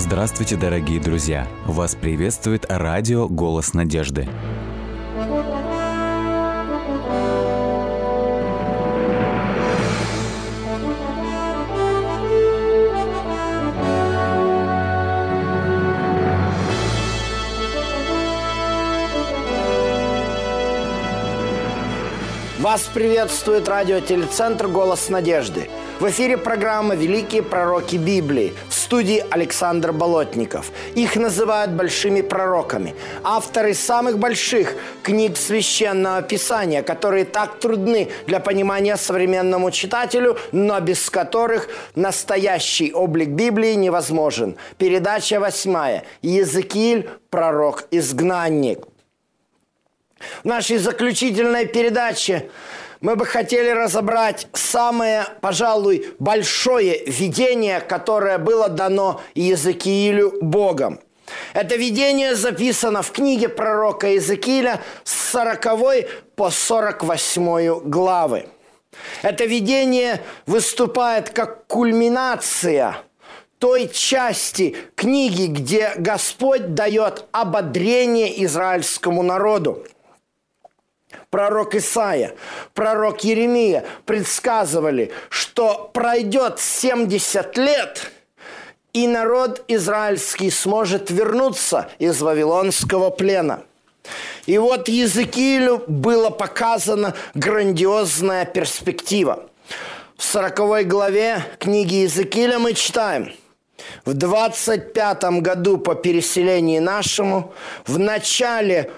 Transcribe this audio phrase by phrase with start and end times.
[0.00, 1.46] Здравствуйте, дорогие друзья!
[1.66, 4.26] Вас приветствует радио «Голос надежды».
[22.58, 25.68] Вас приветствует радиотелецентр «Голос надежды».
[26.00, 28.54] В эфире программа «Великие пророки Библии»
[28.90, 30.72] студии Александр Болотников.
[30.96, 32.96] Их называют большими пророками.
[33.22, 41.08] Авторы самых больших книг Священного Писания, которые так трудны для понимания современному читателю, но без
[41.08, 44.56] которых настоящий облик Библии невозможен.
[44.76, 46.02] Передача восьмая.
[46.20, 48.88] Езекииль, пророк-изгнанник.
[50.42, 52.50] В нашей заключительной передаче
[53.00, 61.00] мы бы хотели разобрать самое, пожалуй, большое видение, которое было дано Иезекиилю Богом.
[61.54, 65.66] Это видение записано в книге пророка Иезекииля с 40
[66.34, 68.46] по 48 главы.
[69.22, 72.96] Это видение выступает как кульминация
[73.58, 79.86] той части книги, где Господь дает ободрение израильскому народу–
[81.30, 82.34] пророк Исаия,
[82.74, 88.10] пророк Еремия предсказывали, что пройдет 70 лет,
[88.92, 93.62] и народ израильский сможет вернуться из Вавилонского плена.
[94.46, 99.48] И вот Языкилю было показана грандиозная перспектива.
[100.16, 103.32] В 40 главе книги Языкиля мы читаем–
[104.04, 107.52] в 25 году по переселении нашему,
[107.86, 108.90] в начале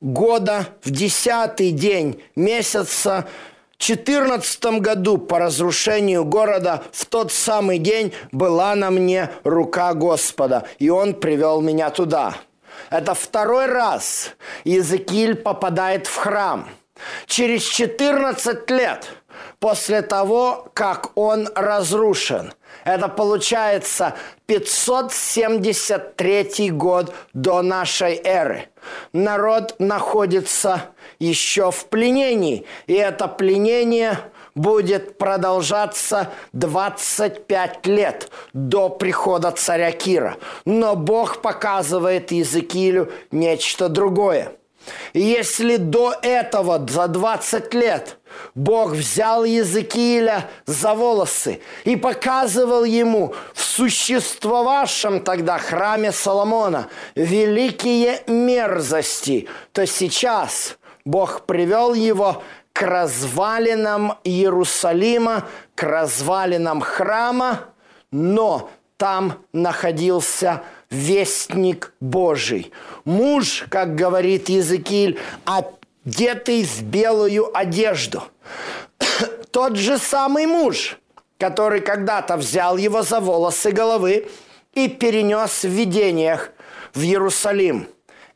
[0.00, 3.26] года, в десятый день месяца,
[3.72, 10.66] в четырнадцатом году по разрушению города, в тот самый день была на мне рука Господа,
[10.78, 12.34] и Он привел меня туда.
[12.90, 14.30] Это второй раз
[14.64, 16.68] Иезекииль попадает в храм.
[17.26, 19.08] Через 14 лет
[19.60, 22.52] после того, как он разрушен.
[22.84, 24.14] Это получается
[24.46, 28.68] 573 год до нашей эры.
[29.12, 30.82] Народ находится
[31.18, 34.18] еще в пленении, и это пленение
[34.54, 40.36] будет продолжаться 25 лет до прихода царя Кира.
[40.64, 44.57] Но Бог показывает Иезекиилю нечто другое.
[45.12, 48.18] И если до этого, за 20 лет,
[48.54, 59.48] Бог взял Языкииля за волосы и показывал ему в существовавшем тогда храме Соломона великие мерзости,
[59.72, 67.60] то сейчас Бог привел его к развалинам Иерусалима, к развалинам храма,
[68.10, 72.72] но там находился вестник Божий.
[73.04, 78.22] Муж, как говорит Языкиль, одетый в белую одежду.
[79.50, 80.98] Тот же самый муж,
[81.38, 84.28] который когда-то взял его за волосы головы
[84.74, 86.50] и перенес в видениях
[86.94, 87.88] в Иерусалим.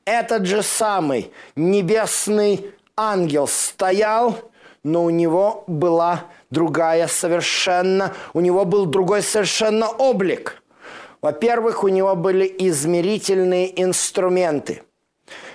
[0.05, 4.37] Этот же самый небесный ангел стоял,
[4.83, 10.59] но у него была другая совершенно, у него был другой совершенно облик–
[11.22, 14.83] во-первых, у него были измерительные инструменты.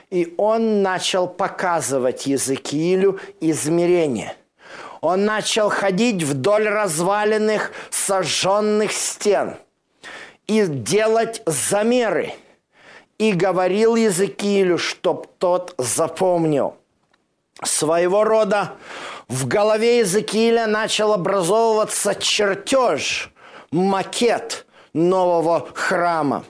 [0.10, 4.38] И он начал показывать Языкиилю измерения.
[5.02, 9.58] Он начал ходить вдоль разваленных, сожженных стен
[10.48, 12.34] и делать замеры.
[13.18, 16.76] И говорил Языкиилю, чтоб тот запомнил.
[17.64, 18.74] Своего рода
[19.28, 23.34] в голове Языкииля начал образовываться чертеж,
[23.72, 24.64] макет–
[24.98, 26.44] нового храма.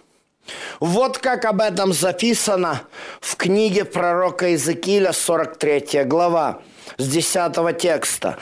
[0.79, 2.81] Вот как об этом записано
[3.19, 6.61] в книге пророка Иезекииля, 43 глава,
[6.97, 8.37] с 10 текста.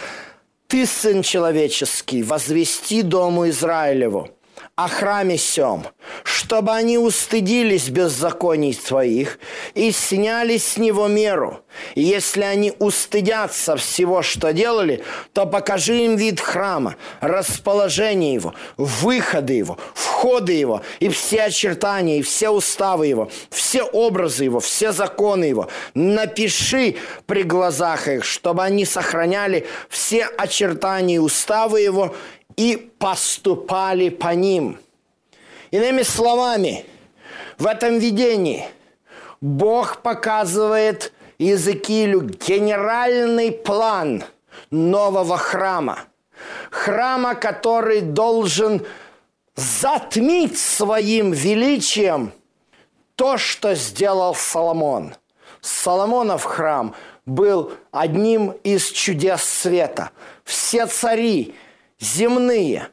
[0.68, 4.30] «Ты, сын человеческий, возвести дому Израилеву,
[4.76, 5.86] о храме сем,
[6.24, 9.40] чтобы они устыдились беззаконий твоих
[9.74, 11.62] и сняли с него меру.
[11.94, 15.02] И если они устыдятся всего, что делали,
[15.32, 22.22] то покажи им вид храма, расположение его, выходы его, входы его, и все очертания, и
[22.22, 25.70] все уставы его, все образы его, все законы его.
[25.94, 32.14] Напиши при глазах их, чтобы они сохраняли все очертания и уставы его,
[32.58, 34.78] и поступали по ним.
[35.72, 36.86] Иными словами,
[37.58, 38.66] в этом видении
[39.42, 44.24] Бог показывает Иезекиилю генеральный план
[44.72, 46.00] нового храма.
[46.72, 48.86] Храма, который должен
[49.56, 52.32] затмить своим величием
[53.16, 55.16] то, что сделал Соломон.
[55.62, 56.94] Соломонов храм
[57.26, 60.12] был одним из чудес света.
[60.44, 61.56] Все цари
[62.00, 62.90] земные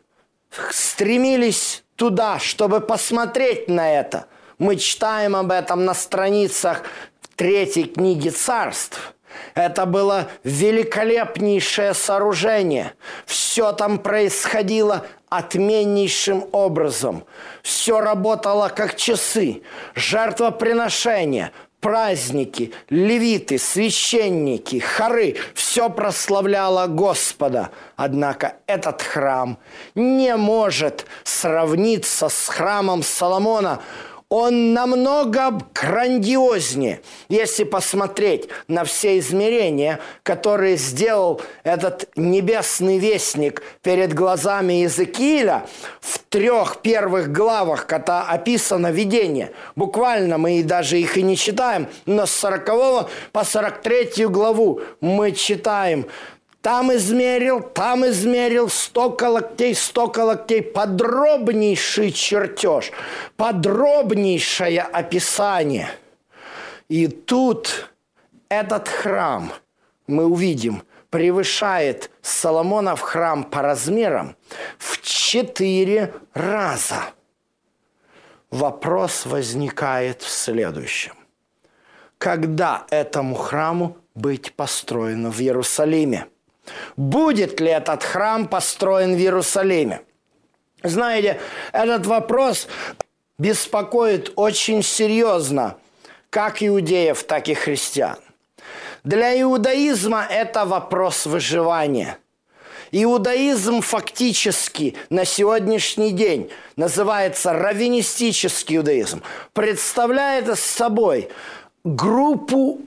[0.71, 4.27] стремились туда, чтобы посмотреть на это.
[4.59, 6.83] Мы читаем об этом на страницах
[7.37, 9.15] третьей книги царств.
[9.55, 12.93] Это было великолепнейшее сооружение.
[13.27, 17.25] Все там происходило отменнейшим образом.
[17.63, 19.63] Все работало как часы.
[19.95, 21.53] Жертвоприношения,
[21.83, 27.71] праздники, левиты, священники, хоры– все прославляло Господа.
[27.97, 29.59] Однако этот храм
[29.95, 33.83] не может сравниться с храмом Соломона–
[34.33, 44.73] он намного грандиознее, если посмотреть на все измерения, которые сделал этот небесный вестник перед глазами
[44.73, 45.67] Иезекииля
[46.01, 49.53] в трех первых главах, когда описано видение.
[49.77, 56.07] Буквально мы даже их и не читаем, но с 40 по 43 главу мы читаем
[56.63, 60.63] там измерил, там измерил, столько локтей, столько локтей.
[60.63, 62.93] Подробнейший чертеж,
[63.37, 65.91] подробнейшее описание.
[66.89, 67.91] И тут
[68.49, 69.53] этот храм,
[70.07, 74.37] мы увидим, превышает Соломонов храм по размерам
[74.79, 77.11] в четыре раза.
[78.51, 81.15] Вопрос возникает в следующем.
[82.19, 86.29] Когда этому храму быть построено в Иерусалиме?
[86.97, 90.03] Будет ли этот храм построен в Иерусалиме?
[90.83, 91.41] Знаете,
[91.73, 92.69] этот вопрос
[93.39, 95.77] беспокоит очень серьезно
[96.31, 98.19] как иудеев, так и христиан.
[99.05, 102.19] Для иудаизма это вопрос выживания.
[102.91, 109.23] Иудаизм фактически на сегодняшний день называется раввинистический иудаизм.
[109.55, 111.31] Представляет собой
[111.85, 112.81] группу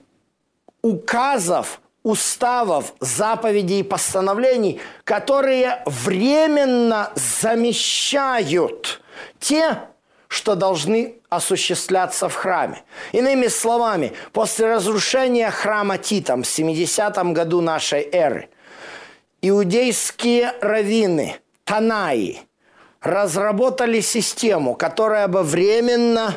[0.82, 9.02] указов– уставов, заповедей и постановлений, которые временно замещают
[9.40, 9.80] те,
[10.28, 12.84] что должны осуществляться в храме.
[13.12, 18.50] Иными словами, после разрушения храма Титом в 70 году нашей эры,
[19.42, 22.42] иудейские раввины, Танаи,
[23.02, 26.36] разработали систему, которая бы временно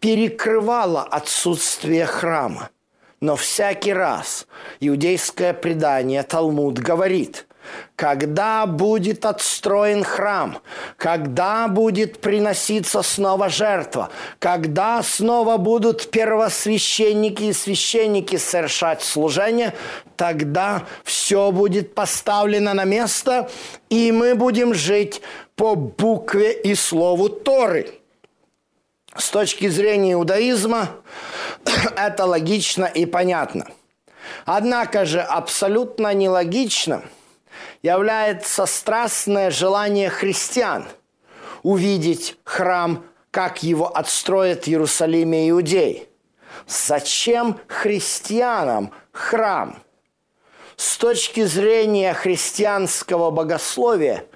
[0.00, 2.68] перекрывала отсутствие храма.
[3.26, 4.46] Но всякий раз
[4.78, 7.48] иудейское предание Талмуд говорит,
[7.96, 10.58] когда будет отстроен храм,
[10.96, 19.74] когда будет приноситься снова жертва, когда снова будут первосвященники и священники совершать служение,
[20.14, 23.50] тогда все будет поставлено на место,
[23.90, 25.20] и мы будем жить
[25.56, 27.90] по букве и слову Торы.
[29.16, 30.90] С точки зрения иудаизма
[31.96, 33.66] это логично и понятно.
[34.44, 37.02] Однако же абсолютно нелогично
[37.82, 40.86] является страстное желание христиан
[41.62, 46.08] увидеть храм, как его отстроят в Иерусалиме иудеи.
[46.66, 49.82] Зачем христианам храм?
[50.76, 54.26] С точки зрения христианского богословия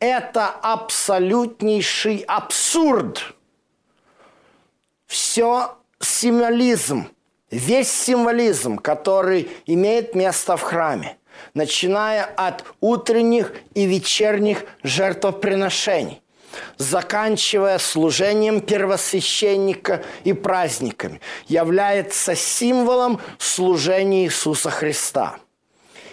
[0.00, 3.34] это абсолютнейший абсурд–
[5.08, 7.08] все символизм,
[7.50, 11.16] весь символизм, который имеет место в храме,
[11.54, 16.22] начиная от утренних и вечерних жертвоприношений,
[16.76, 25.38] заканчивая служением первосвященника и праздниками, является символом служения Иисуса Христа.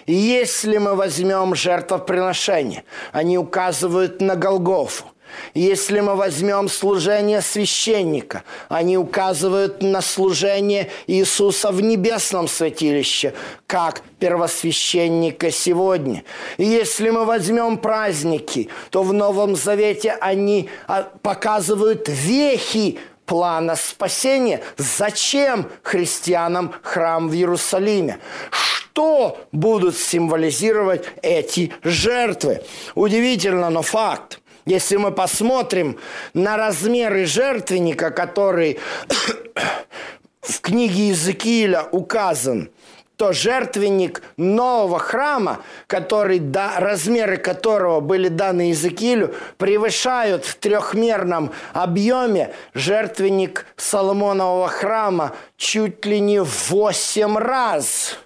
[0.05, 5.05] И если мы возьмем жертвоприношения, они указывают на Голгофу,
[5.53, 13.33] если мы возьмем служение священника, они указывают на служение Иисуса в небесном святилище,
[13.67, 16.23] как первосвященника сегодня.
[16.57, 24.61] И если мы возьмем праздники, то в Новом Завете они а, показывают вехи плана спасения.
[24.77, 28.19] Зачем христианам храм в Иерусалиме?
[28.51, 32.61] Что будут символизировать эти жертвы?
[32.95, 35.99] Удивительно, но факт– если мы посмотрим
[36.33, 38.79] на размеры жертвенника, который
[40.41, 42.69] в книге Иезекииля указан,
[43.17, 52.53] то жертвенник нового храма, который, да, размеры которого были даны Иезекиилю, превышают в трехмерном объеме
[52.73, 58.17] жертвенник Соломонового храма чуть ли не в восемь раз.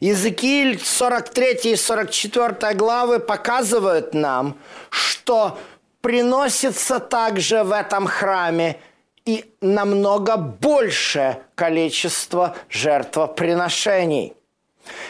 [0.00, 4.58] Иезекииль 43 и 44 главы показывают нам,
[4.90, 5.58] что
[6.00, 8.78] приносится также в этом храме
[9.24, 14.34] и намного большее количество жертвоприношений.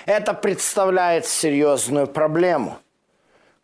[0.07, 2.79] Это представляет серьезную проблему.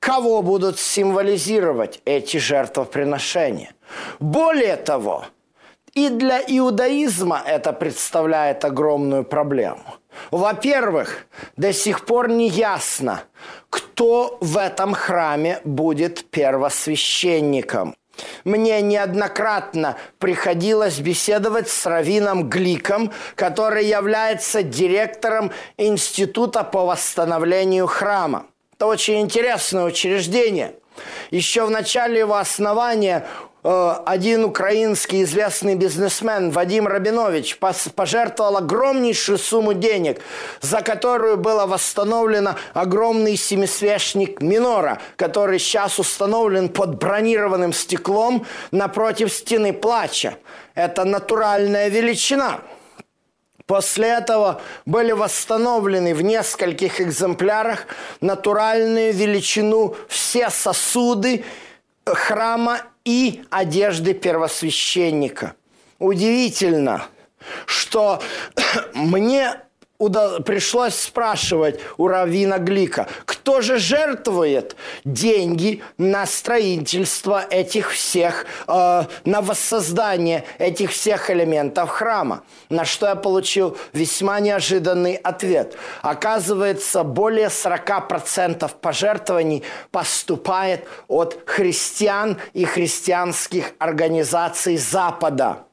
[0.00, 3.74] Кого будут символизировать эти жертвоприношения?
[4.18, 5.26] Более того,
[5.92, 9.99] и для иудаизма это представляет огромную проблему.
[10.30, 11.26] Во-первых,
[11.56, 13.22] до сих пор не ясно,
[13.68, 17.96] кто в этом храме будет первосвященником.
[18.44, 28.46] Мне неоднократно приходилось беседовать с Равином Гликом, который является директором Института по восстановлению храма.
[28.74, 30.74] Это очень интересное учреждение.
[31.30, 33.26] Еще в начале его основания
[33.62, 40.20] Э, один украинский известный бизнесмен Вадим Рабинович пожертвовал огромнейшую сумму денег,
[40.60, 49.74] за которую было восстановлено огромный семисвечник Минора, который сейчас установлен под бронированным стеклом напротив стены
[49.74, 50.36] плача.
[50.74, 52.60] Это натуральная величина.
[53.70, 57.86] После этого были восстановлены в нескольких экземплярах
[58.20, 61.44] натуральную величину все сосуды
[62.04, 65.54] храма и одежды первосвященника.
[66.00, 67.06] Удивительно,
[67.64, 68.20] что
[68.94, 69.60] мне
[70.08, 79.40] пришлось спрашивать у Равина Глика, кто же жертвует деньги на строительство этих всех, э, на
[79.40, 82.42] воссоздание этих всех элементов храма.
[82.70, 85.76] На что я получил весьма неожиданный ответ.
[86.02, 95.64] Оказывается, более 40% пожертвований поступает от христиан и христианских организаций Запада.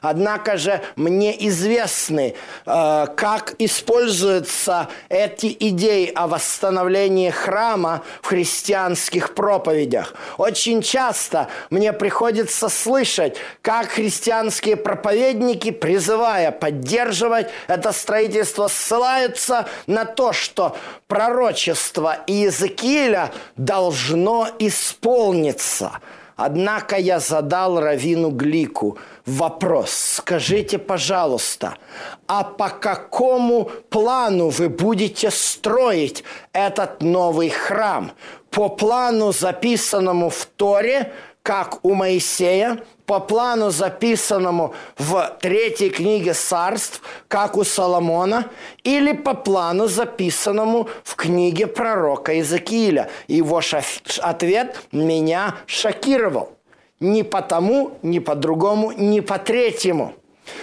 [0.00, 2.34] Однако же мне известны,
[2.66, 10.14] э, как используются эти идеи о восстановлении храма в христианских проповедях.
[10.38, 20.32] Очень часто мне приходится слышать, как христианские проповедники, призывая поддерживать это строительство, ссылаются на то,
[20.32, 25.92] что пророчество Иезекииля должно исполниться–
[26.36, 29.90] Однако я задал Равину Глику вопрос.
[29.90, 31.76] Скажите, пожалуйста,
[32.26, 38.12] а по какому плану вы будете строить этот новый храм?
[38.50, 41.12] По плану, записанному в Торе,
[41.42, 48.50] как у Моисея, по плану, записанному в третьей книге царств, как у Соломона,
[48.84, 53.10] или по плану, записанному в книге пророка Иезекииля.
[53.26, 53.60] Его
[54.20, 56.56] ответ меня шокировал.
[57.02, 60.14] Ни по тому, ни по другому, ни по третьему.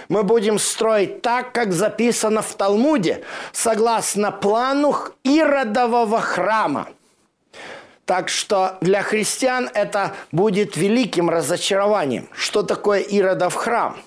[0.07, 6.87] Мы будем строить так, как записано в Талмуде, согласно плану Иродового храма–
[8.09, 12.27] так что для христиан это будет великим разочарованием.
[12.31, 14.01] Что такое Иродов храм?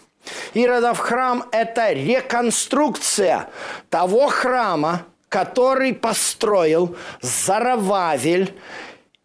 [0.54, 3.48] Иродов храм– это реконструкция
[3.90, 8.52] того храма, который построил Зарававель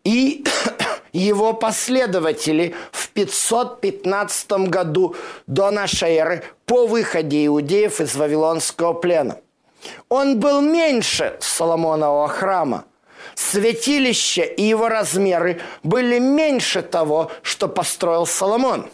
[0.04, 0.44] и
[1.13, 5.16] его последователи в 515 году
[5.48, 9.39] до нашей эры по выходе иудеев из Вавилонского плена.
[10.10, 12.86] Он был меньше Соломонового храма–
[13.38, 18.89] Святилище и его размеры были меньше того, что построил Соломон.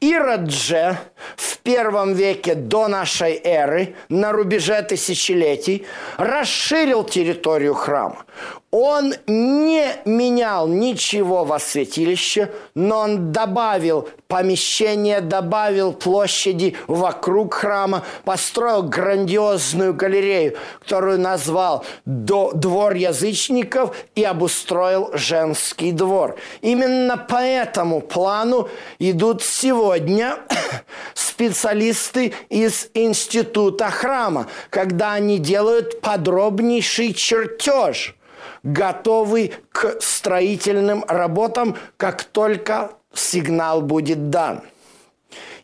[0.00, 0.98] Ирод же
[1.36, 8.24] в первом веке до нашей эры, на рубеже тысячелетий, расширил территорию храма.
[8.72, 18.84] Он не менял ничего во святилище, но он добавил помещение, добавил площади вокруг храма, построил
[18.84, 26.36] грандиозную галерею, которую назвал «Двор язычников» и обустроил женский двор.
[26.60, 28.68] Именно по этому плану
[29.00, 30.36] идут сегодня
[31.14, 38.14] специалисты из института храма, когда они делают подробнейший чертеж–
[38.62, 44.62] готовы к строительным работам, как только сигнал будет дан.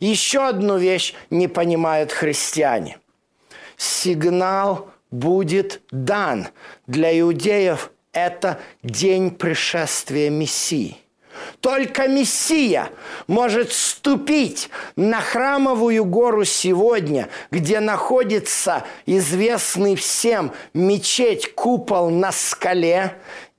[0.01, 2.99] Еще одну вещь не понимают христиане.
[3.77, 6.49] Сигнал будет дан.
[6.87, 10.99] Для иудеев это день пришествия Мессии–
[11.61, 12.91] только Мессия
[13.27, 23.17] может ступить на храмовую гору сегодня, где находится известный всем мечеть купол на скале,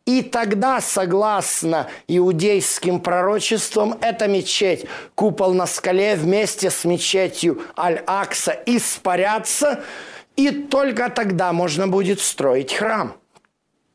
[0.07, 9.83] и тогда, согласно иудейским пророчествам, эта мечеть, купол на скале вместе с мечетью Аль-Акса испарятся,
[10.37, 13.17] и только тогда можно будет строить храм.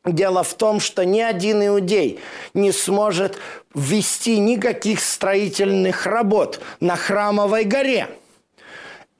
[0.05, 2.19] Дело в том, что ни один иудей
[2.53, 3.37] не сможет
[3.73, 8.09] ввести никаких строительных работ на Храмовой горе.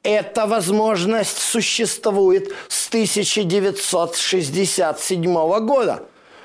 [0.04, 5.34] Эта возможность существует с 1967
[5.66, 6.04] года.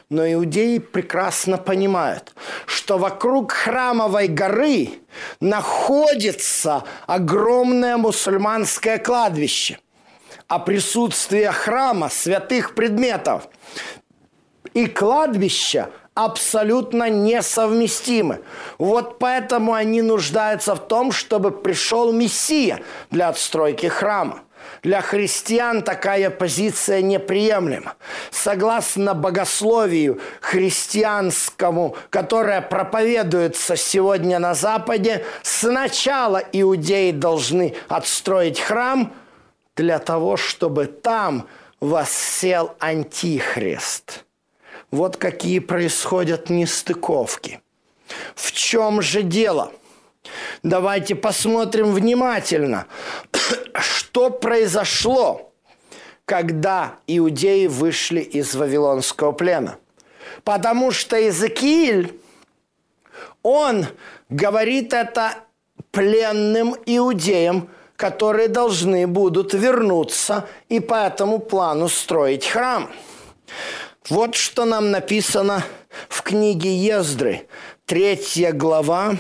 [0.08, 2.32] Но иудеи прекрасно понимают,
[2.64, 5.00] что вокруг Храмовой горы
[5.40, 9.78] находится огромное мусульманское кладбище.
[10.46, 13.48] А присутствие храма, святых предметов
[14.78, 18.42] и кладбища абсолютно несовместимы.
[18.78, 22.80] Вот поэтому они нуждаются в том, чтобы пришел Мессия
[23.10, 24.42] для отстройки храма.
[24.84, 27.94] Для христиан такая позиция неприемлема.
[28.30, 39.12] Согласно богословию христианскому, которое проповедуется сегодня на Западе, сначала иудеи должны отстроить храм
[39.76, 41.48] для того, чтобы там
[41.80, 44.24] воссел антихрист–
[44.90, 47.60] вот какие происходят нестыковки.
[48.34, 49.72] В чем же дело?
[50.62, 52.86] Давайте посмотрим внимательно,
[53.74, 55.52] что произошло,
[56.24, 59.78] когда иудеи вышли из Вавилонского плена.
[60.44, 62.18] Потому что Иезекииль,
[63.42, 63.86] он
[64.28, 65.34] говорит это
[65.90, 72.90] пленным иудеям, которые должны будут вернуться и по этому плану строить храм.
[74.10, 75.62] Вот что нам написано
[76.08, 77.46] в книге Ездры,
[77.84, 79.16] третья глава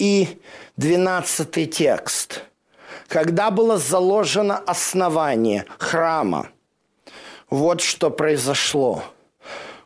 [0.00, 0.40] и
[0.76, 2.42] двенадцатый текст.
[3.06, 6.48] Когда было заложено основание храма,
[7.50, 9.04] вот что произошло.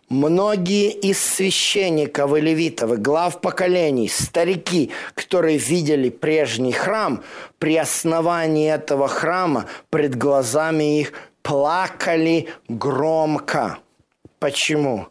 [0.08, 7.22] Многие из священников и левитов, и глав поколений, старики, которые видели прежний храм,
[7.58, 13.80] при основании этого храма пред глазами их плакали громко–
[14.40, 15.08] Почему?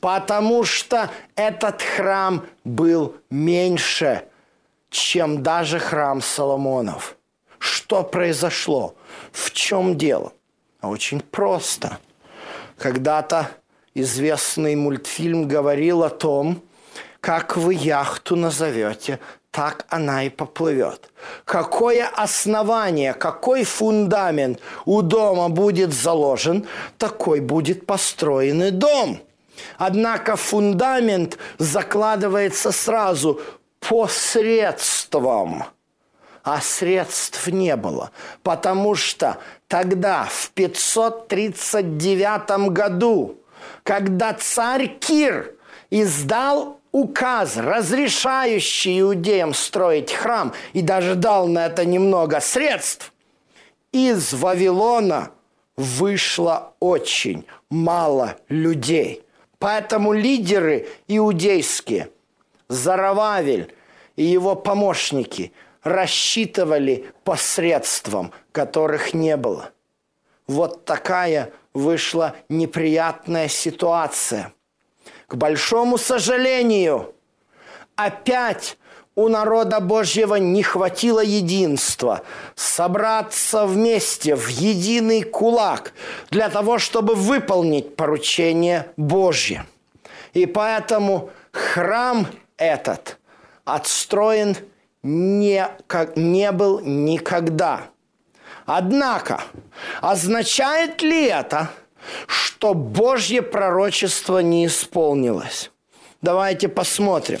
[0.00, 4.24] Потому что этот храм был меньше,
[4.90, 7.16] чем даже храм Соломонов.
[7.58, 8.94] Что произошло?
[9.32, 10.32] В чем дело?
[10.82, 11.98] Очень просто.
[12.76, 13.50] Когда-то
[13.94, 16.62] известный мультфильм говорил о том,
[17.20, 19.18] как вы яхту назовете,
[19.58, 21.10] так она и поплывет.
[21.44, 29.18] Какое основание, какой фундамент у дома будет заложен, такой будет построен и дом.
[29.76, 33.40] Однако фундамент закладывается сразу
[33.80, 35.64] посредством,
[36.44, 38.12] а средств не было,
[38.44, 43.40] потому что тогда, в 539 году,
[43.82, 45.56] когда царь Кир
[45.90, 53.12] издал указ, разрешающий иудеям строить храм, и даже дал на это немного средств,
[53.92, 55.30] из Вавилона
[55.76, 59.24] вышло очень мало людей.
[59.58, 62.10] Поэтому лидеры иудейские,
[62.68, 63.74] Зарававель
[64.16, 69.70] и его помощники рассчитывали посредством, которых не было.
[70.46, 74.52] Вот такая вышла неприятная ситуация–
[75.28, 77.14] к большому сожалению,
[77.96, 78.78] опять
[79.14, 82.22] у народа Божьего не хватило единства,
[82.54, 85.92] собраться вместе в единый кулак
[86.30, 89.66] для того, чтобы выполнить поручение Божье.
[90.32, 93.18] И поэтому храм этот
[93.64, 94.56] отстроен
[95.02, 97.88] не, как, не был никогда.
[98.64, 99.42] Однако,
[100.00, 101.70] означает ли это,
[102.26, 105.70] что Божье пророчество не исполнилось.
[106.22, 107.40] Давайте посмотрим.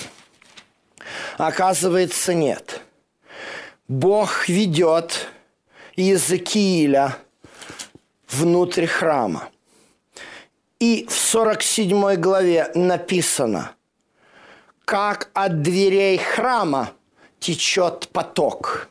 [1.38, 2.82] Оказывается, нет.
[3.88, 5.28] Бог ведет
[5.96, 7.16] Иезекииля
[8.28, 9.48] внутрь храма.
[10.78, 13.72] И в 47 главе написано,
[14.84, 16.92] как от дверей храма
[17.40, 18.88] течет поток.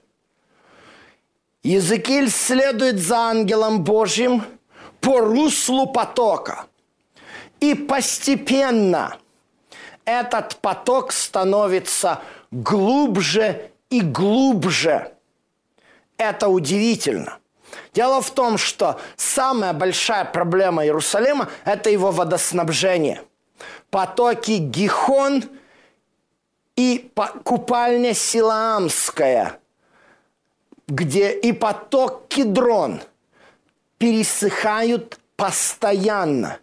[1.63, 4.43] Иезекииль следует за ангелом Божьим–
[5.01, 6.65] по руслу потока.
[7.60, 9.17] И постепенно
[10.05, 15.13] этот поток становится глубже и глубже.
[16.17, 17.39] Это удивительно.
[17.93, 23.23] Дело в том, что самая большая проблема Иерусалима– это его водоснабжение.
[23.89, 25.43] Потоки Гихон
[26.75, 27.12] и
[27.43, 29.60] купальня Силаамская,
[30.88, 33.01] где и поток Кедрон–
[33.97, 36.60] пересыхают постоянно.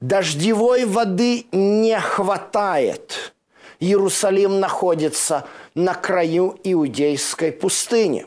[0.00, 3.34] Дождевой воды не хватает.
[3.78, 8.26] Иерусалим находится на краю иудейской пустыни.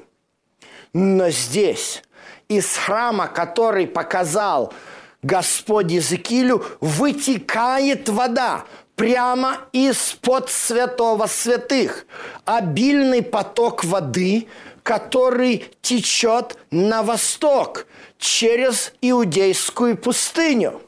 [0.93, 2.03] Но здесь,
[2.47, 4.73] из храма, который показал
[5.21, 12.05] Господь Иезекиилю, вытекает вода прямо из-под святого святых.
[12.45, 14.47] Обильный поток воды,
[14.86, 17.88] который течет на восток
[18.19, 20.80] через Иудейскую пустыню.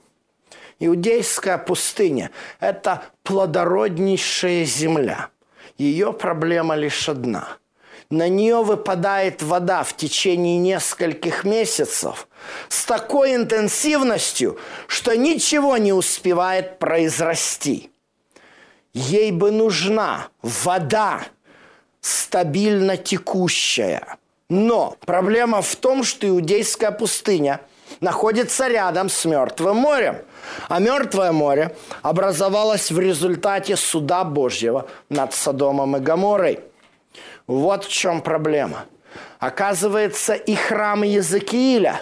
[0.79, 2.29] Иудейская пустыня–
[2.59, 5.29] это плодороднейшая земля.
[5.79, 7.57] Ее проблема лишь одна–
[8.09, 12.29] на нее выпадает вода в течение нескольких месяцев
[12.69, 14.57] с такой интенсивностью,
[14.87, 17.91] что ничего не успевает произрасти.
[18.93, 21.25] Ей бы нужна вода,
[22.07, 24.17] стабильно текущая.
[24.49, 27.59] Но проблема в том, что Иудейская пустыня
[27.99, 30.17] находится рядом с Мертвым морем.
[30.69, 36.59] А Мертвое море образовалось в результате суда Божьего над Содомом и Гоморой–
[37.47, 38.85] вот в чем проблема.
[39.39, 42.01] Оказывается, и храм Языкииля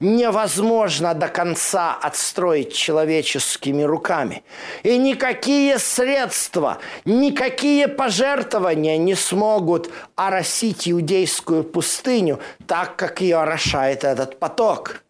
[0.00, 4.42] невозможно до конца отстроить человеческими руками.
[4.82, 14.38] И никакие средства, никакие пожертвования не смогут оросить иудейскую пустыню так, как ее орошает этот
[14.38, 15.02] поток.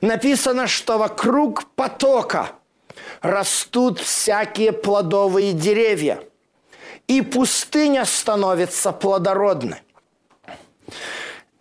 [0.00, 2.50] Написано, что вокруг потока
[3.20, 6.20] растут всякие плодовые деревья–
[7.06, 9.82] и пустыня становится плодородной.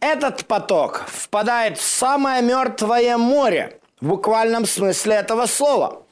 [0.03, 6.03] Этот поток впадает в самое мертвое море, в буквальном смысле этого слова.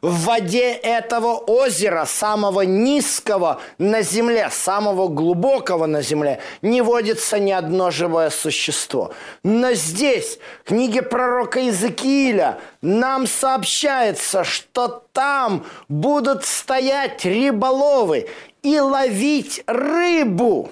[0.00, 7.52] В воде этого озера, самого низкого на земле, самого глубокого на земле, не водится ни
[7.52, 9.12] одно живое существо.
[9.42, 18.26] Но здесь, в книге пророка Иезекииля, нам сообщается, что там будут стоять рыболовы
[18.62, 20.70] и ловить рыбу,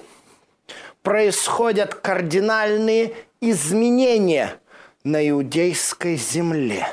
[1.03, 4.59] происходят кардинальные изменения
[5.03, 6.87] на иудейской земле.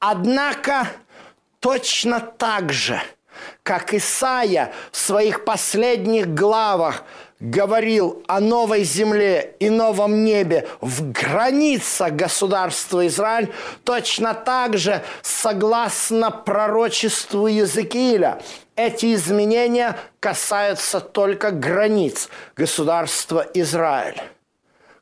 [0.00, 0.88] Однако
[1.60, 3.00] точно так же,
[3.62, 7.04] как Исаия в своих последних главах–
[7.40, 13.52] говорил о новой земле и новом небе в границах государства Израиль,
[13.84, 18.40] точно так же, согласно пророчеству Языкииля,
[18.76, 24.20] эти изменения касаются только границ государства Израиль.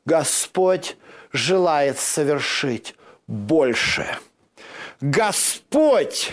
[0.05, 0.97] Господь
[1.31, 2.95] желает совершить
[3.27, 4.17] большее.
[5.01, 6.31] Господь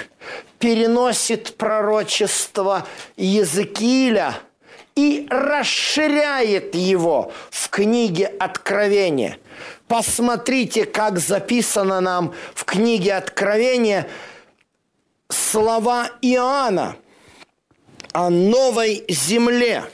[0.59, 4.35] переносит пророчество Языкииля–
[4.95, 9.39] и расширяет его в книге Откровения.
[9.89, 14.09] Посмотрите, как записано нам в книге Откровения
[15.29, 16.97] слова Иоанна
[18.13, 19.85] о новой земле.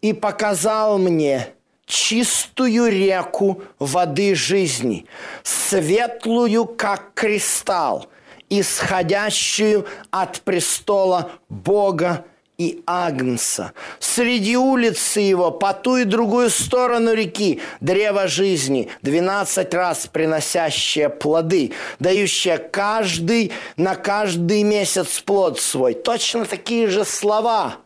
[0.00, 1.54] «И показал мне
[1.86, 5.06] чистую реку воды жизни,
[5.42, 8.06] светлую, как кристалл,
[8.48, 12.24] исходящую от престола Бога
[12.62, 13.72] и Агнца.
[13.98, 21.72] Среди улицы его, по ту и другую сторону реки, древо жизни, двенадцать раз приносящее плоды,
[21.98, 25.94] дающее каждый на каждый месяц плод свой.
[25.94, 27.76] Точно такие же слова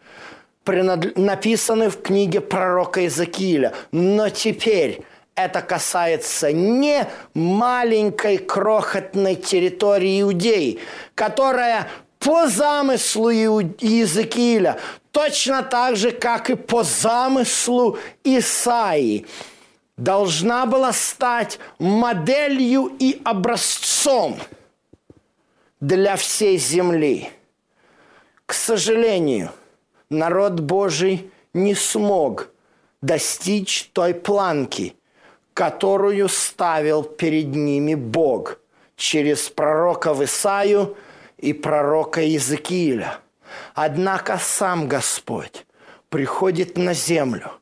[0.67, 3.73] написаны в книге пророка Иезекииля.
[3.93, 5.03] Но теперь
[5.37, 10.81] это касается не маленькой крохотной территории Иудеи,
[11.15, 11.89] которая
[12.27, 14.81] по замыслу Иезекииля,
[15.13, 19.27] точно так же, как и по замыслу Исаии,
[19.97, 24.39] должна была стать моделью и образцом
[25.81, 27.31] для всей земли.
[28.45, 29.53] К сожалению,
[30.11, 32.49] народ Божий не смог
[33.03, 34.97] достичь той планки,
[35.55, 38.59] которую ставил перед ними Бог
[38.97, 40.97] через пророка Исаию
[41.47, 43.21] и пророка Иезекииля.
[43.75, 45.65] Однако сам Господь
[46.09, 47.53] приходит на землю,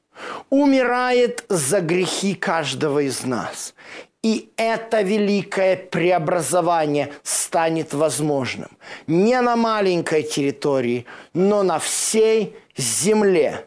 [0.49, 3.75] умирает за грехи каждого из нас.
[4.23, 8.71] И это великое преобразование станет возможным
[9.07, 13.67] не на маленькой территории, но на всей земле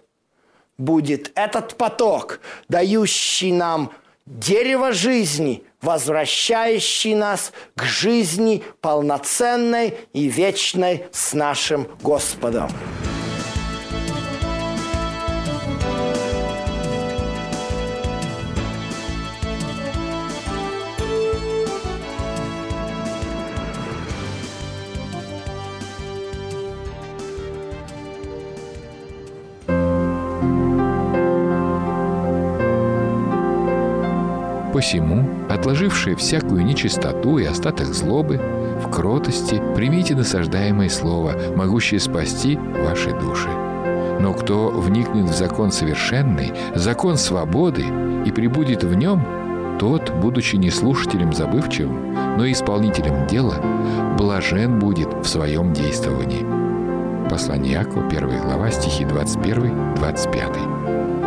[0.79, 3.91] будет этот поток, дающий нам
[4.25, 12.69] дерево жизни, возвращающий нас к жизни полноценной и вечной с нашим Господом.
[34.73, 35.36] Посему
[35.67, 38.39] отложившие всякую нечистоту и остаток злобы,
[38.81, 43.49] в кротости примите насаждаемое слово, могущее спасти ваши души.
[44.21, 47.83] Но кто вникнет в закон совершенный, закон свободы
[48.25, 49.21] и прибудет в нем,
[49.77, 53.55] тот, будучи не слушателем забывчивым, но исполнителем дела,
[54.17, 56.45] блажен будет в своем действовании.
[57.29, 61.26] Послание Якова, 1 глава, стихи 21-25.